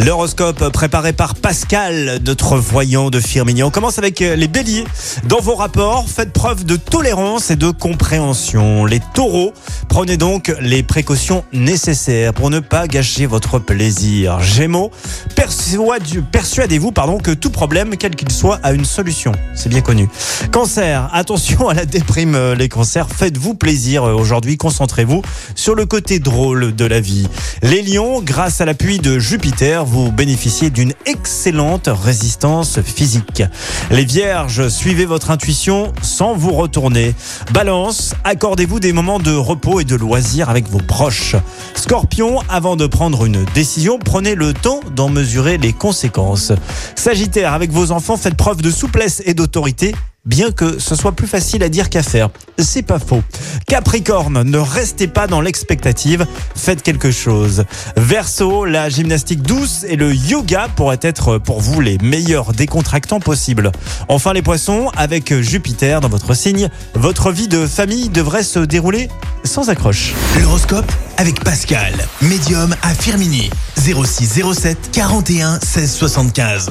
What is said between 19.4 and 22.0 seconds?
C'est bien connu. Cancer, attention à la